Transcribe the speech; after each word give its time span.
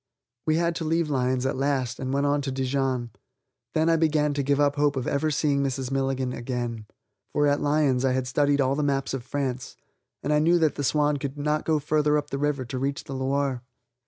We 0.47 0.55
had 0.55 0.73
to 0.77 0.83
leave 0.83 1.11
Lyons 1.11 1.45
at 1.45 1.55
last 1.55 1.99
and 1.99 2.11
went 2.11 2.25
on 2.25 2.41
to 2.41 2.51
Dijon; 2.51 3.11
then 3.75 3.87
I 3.87 3.97
began 3.97 4.33
to 4.33 4.41
give 4.41 4.59
up 4.59 4.75
hope 4.75 4.95
of 4.95 5.05
ever 5.07 5.29
seeing 5.29 5.61
Mrs. 5.61 5.91
Milligan 5.91 6.33
again, 6.33 6.87
for 7.33 7.45
at 7.45 7.61
Lyons 7.61 8.03
I 8.03 8.13
had 8.13 8.25
studied 8.27 8.59
all 8.61 8.73
the 8.73 8.81
maps 8.81 9.13
of 9.13 9.23
France, 9.23 9.75
and 10.23 10.33
I 10.33 10.39
knew 10.39 10.57
that 10.57 10.73
the 10.73 10.83
Swan 10.83 11.17
could 11.17 11.37
not 11.37 11.65
go 11.65 11.77
farther 11.77 12.17
up 12.17 12.31
the 12.31 12.39
river 12.39 12.65
to 12.65 12.79
reach 12.79 13.03
the 13.03 13.13
Loire. 13.13 13.61